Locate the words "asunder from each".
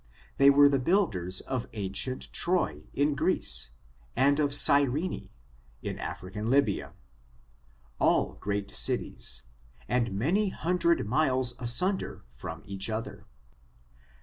11.59-12.89